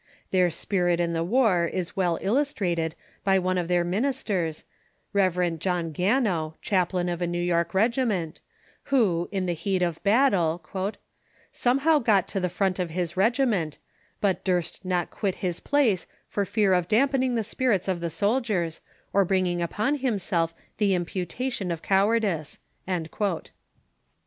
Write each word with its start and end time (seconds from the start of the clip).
Their 0.31 0.49
spirit 0.49 0.99
in 0.99 1.13
the 1.13 1.23
war 1.23 1.65
is 1.65 1.95
well 1.95 2.17
illustrated 2.23 2.95
by 3.23 3.37
one 3.37 3.59
of 3.59 3.67
their 3.67 3.83
ministers, 3.83 4.63
Rev. 5.13 5.59
John 5.59 5.91
Gano, 5.91 6.55
chaplain 6.59 7.07
of 7.07 7.21
a 7.21 7.27
New 7.27 7.37
York 7.39 7.75
regiment, 7.75 8.39
who, 8.85 9.29
in 9.31 9.45
the 9.45 9.53
heat 9.53 9.83
of 9.83 10.01
battle, 10.01 10.65
"somehow 11.51 11.99
got 11.99 12.27
to 12.29 12.39
the 12.39 12.49
front 12.49 12.79
of 12.79 12.89
his 12.89 13.15
regiment, 13.15 13.77
but 14.19 14.43
durst 14.43 14.83
not 14.83 15.11
quit 15.11 15.35
his 15.35 15.59
place 15.59 16.07
for 16.27 16.45
fear 16.45 16.73
of 16.73 16.87
dampening 16.87 17.35
the 17.35 17.43
spirits 17.43 17.87
of 17.87 17.99
the 17.99 18.09
soldiers, 18.09 18.81
or 19.13 19.23
bringing 19.23 19.61
upon 19.61 19.97
himself 19.99 20.51
the 20.79 20.95
imputation 20.95 21.69
of 21.69 21.83
cowardice." 21.83 22.57